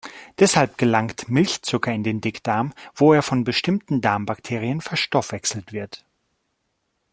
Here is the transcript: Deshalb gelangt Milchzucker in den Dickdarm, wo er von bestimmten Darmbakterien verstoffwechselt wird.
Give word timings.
Deshalb 0.39 0.79
gelangt 0.79 1.29
Milchzucker 1.29 1.93
in 1.93 2.03
den 2.03 2.21
Dickdarm, 2.21 2.73
wo 2.95 3.13
er 3.13 3.21
von 3.21 3.43
bestimmten 3.43 4.01
Darmbakterien 4.01 4.81
verstoffwechselt 4.81 5.73
wird. 5.73 6.03